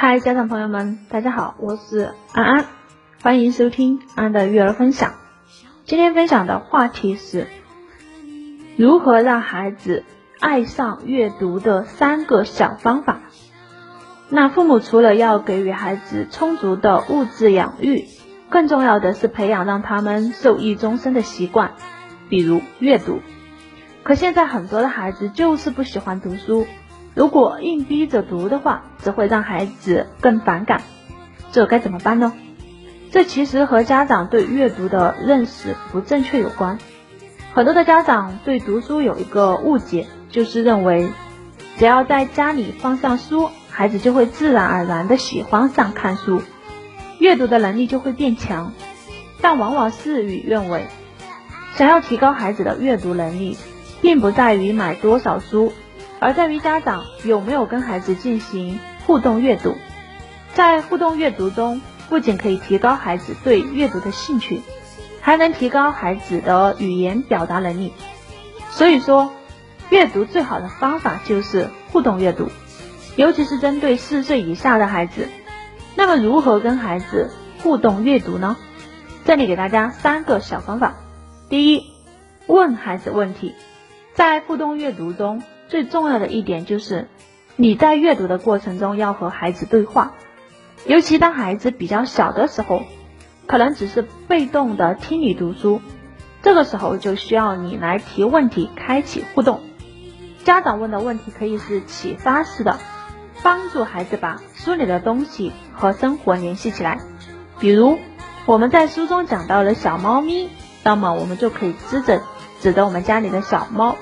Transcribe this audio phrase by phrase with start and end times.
[0.00, 2.66] 嗨，家长朋友们，大家好，我是安安，
[3.20, 5.14] 欢迎收听安的育儿分享。
[5.86, 7.48] 今天分享的话题是
[8.76, 10.04] 如何让孩子
[10.38, 13.22] 爱上阅读的三个小方法。
[14.28, 18.04] 那父母除了要给予孩子充足的物质养育，
[18.50, 21.72] 更重要的是培养让他们受益终身的习惯，
[22.28, 23.18] 比如阅读。
[24.04, 26.68] 可现在很多的孩子就是不喜欢读书。
[27.18, 30.82] 如果硬逼着读的话，只会让孩子更反感，
[31.50, 32.32] 这该怎么办呢？
[33.10, 36.78] 这其实和家长对阅读的认识不正确有关。
[37.54, 41.08] 很多的家长对读书有一个误解，就是认为
[41.76, 46.40] 只要在家里放上书，孩子就会自然而然的喜欢上看书，
[47.18, 48.72] 阅读的能力就会变强。
[49.40, 50.86] 但往往事与愿违。
[51.74, 53.56] 想要提高孩子的阅读能力，
[54.00, 55.72] 并不在于买多少书。
[56.20, 59.76] 而在于家长有没有跟孩子进行互动阅读，
[60.52, 64.62] 在互动阅读中，不仅可以提高孩子对阅读的兴趣，
[65.20, 67.92] 还能提高孩子的语言表达能力。
[68.70, 69.32] 所以说，
[69.90, 72.50] 阅读最好的方法就是互动阅读，
[73.16, 75.28] 尤其是针对四岁以下的孩子。
[75.94, 77.30] 那么，如何跟孩子
[77.62, 78.56] 互动阅读呢？
[79.24, 80.94] 这里给大家三个小方法。
[81.48, 81.90] 第一，
[82.46, 83.54] 问孩子问题，
[84.14, 85.42] 在互动阅读中。
[85.68, 87.08] 最重要的一点就是，
[87.56, 90.14] 你在阅读的过程中要和孩子对话，
[90.86, 92.84] 尤其当孩子比较小的时候，
[93.46, 95.82] 可能只是被动的听你读书，
[96.40, 99.60] 这个时候就需要你来提问题，开启互动。
[100.42, 102.78] 家长问的问题可以是启发式的，
[103.42, 106.98] 帮助孩子把书里的东西和生活联系起来。
[107.58, 107.98] 比如
[108.46, 110.48] 我们在书中讲到了小猫咪，
[110.82, 112.22] 那么我们就可以指着
[112.60, 113.96] 指着我们家里的小猫，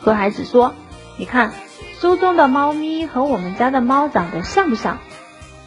[0.00, 0.72] 和孩子说。
[1.20, 1.52] 你看，
[2.00, 5.00] 书中的猫咪和我们家的猫长得像不像？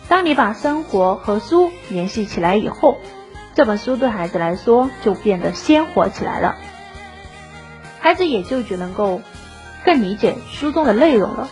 [0.09, 2.97] 当你把生活和书联系起来以后，
[3.53, 6.55] 这本书对孩子来说就变得鲜活起来了，
[7.99, 9.21] 孩子也就就能够
[9.85, 11.49] 更理解书中的内容了。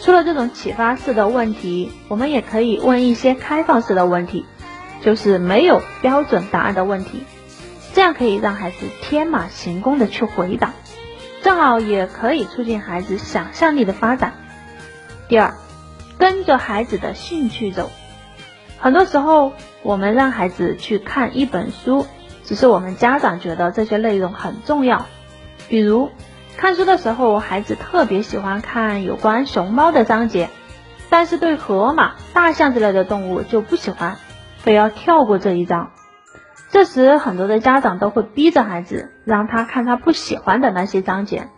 [0.00, 4.46] 除了这种启发式的问题，我们也可以问一些开放式的问题，
[5.02, 7.24] 就是没有标准答案的问题，
[7.92, 10.72] 这样可以让孩子天马行空的去回答。
[11.42, 14.34] 正好也可以促进孩子想象力的发展。
[15.28, 15.54] 第二，
[16.18, 17.90] 跟着孩子的兴趣走。
[18.78, 22.06] 很多时候，我们让孩子去看一本书，
[22.44, 25.06] 只是我们家长觉得这些内容很重要。
[25.68, 26.10] 比如，
[26.56, 30.48] 看书的时候，孩子特别喜欢看有关熊猫的章节，
[31.10, 34.16] 但是对河马、大象之类的动物就不喜欢，
[34.58, 35.90] 非要跳过这一章。
[36.70, 41.48] 这时，很多的家长都会逼着孩子，让他看他不喜欢的那些章节，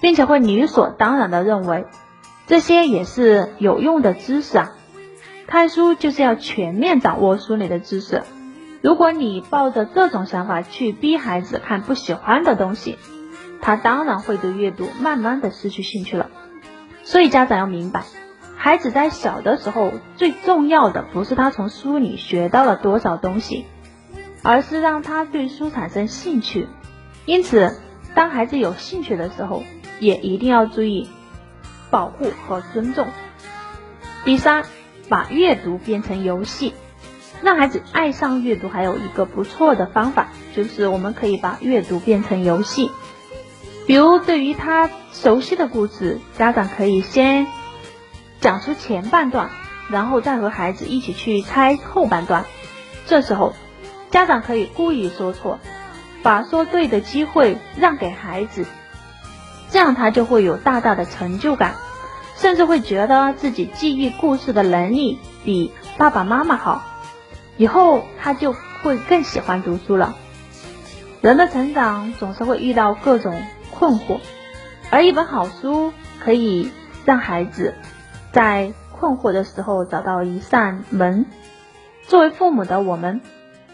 [0.00, 1.86] 并且会理所当然的认为，
[2.46, 4.70] 这些也是有用的知识啊。
[5.48, 8.22] 看书就是要全面掌握书里的知识。
[8.80, 12.96] 如果你抱着这种想法去逼孩子看不喜欢的东西，
[13.60, 16.30] 他当然会对阅读慢慢的失去兴趣了。
[17.02, 18.04] 所以家长要明白，
[18.56, 23.66] 孩子在小的时候，最重要的不是他从书里学到了多少东西。
[24.44, 26.68] 而是让他对书产生兴趣，
[27.24, 27.80] 因此，
[28.14, 29.64] 当孩子有兴趣的时候，
[30.00, 31.08] 也一定要注意
[31.90, 33.08] 保护和尊重。
[34.26, 34.66] 第三，
[35.08, 36.74] 把阅读变成游戏，
[37.42, 42.90] 让孩子爱上阅读，还有一个不错的方法，就是我们可以把阅读变成游戏。
[43.86, 47.46] 比如，对于他熟悉的故事，家长可以先
[48.40, 49.48] 讲出前半段，
[49.88, 52.44] 然后再和孩子一起去猜后半段，
[53.06, 53.54] 这时候。
[54.14, 55.58] 家长可以故意说错，
[56.22, 58.64] 把说对的机会让给孩子，
[59.70, 61.74] 这样他就会有大大的成就感，
[62.36, 66.84] 甚至会觉得自己记忆故事的能力比爸爸妈妈好，
[67.56, 68.54] 以后他就
[68.84, 70.14] 会更喜欢读书了。
[71.20, 73.42] 人的成长总是会遇到各种
[73.72, 74.20] 困惑，
[74.92, 76.70] 而一本好书可以
[77.04, 77.74] 让孩子
[78.30, 81.26] 在困惑的时候找到一扇门。
[82.06, 83.20] 作为父母的我们。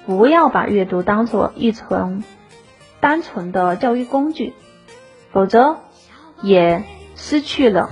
[0.06, 2.24] 不要把阅读当做一层
[3.00, 4.54] 单纯的教育工具，
[5.32, 5.78] 否则
[6.42, 6.84] 也
[7.16, 7.90] 失去了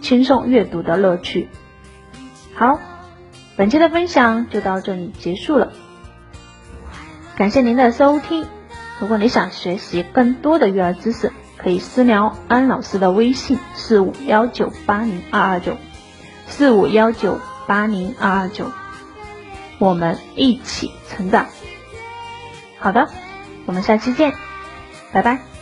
[0.00, 1.48] 轻松阅读的乐趣。
[2.54, 2.78] 好，
[3.56, 5.72] 本期的分享就到这里结束了，
[7.36, 8.46] 感谢您的收听。
[9.00, 15.76] 如果你想学习更多的育儿知识，可以私聊安老师的微信：四五幺九八零二二九，
[16.46, 18.70] 四五幺九八零二二九。
[19.84, 21.46] 我们一起成长。
[22.78, 23.10] 好的，
[23.66, 24.32] 我们下期见，
[25.12, 25.53] 拜拜。